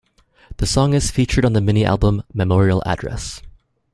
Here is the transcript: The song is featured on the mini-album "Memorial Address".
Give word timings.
The 0.57 0.65
song 0.65 0.95
is 0.95 1.11
featured 1.11 1.45
on 1.45 1.53
the 1.53 1.61
mini-album 1.61 2.23
"Memorial 2.33 2.81
Address". 2.87 3.43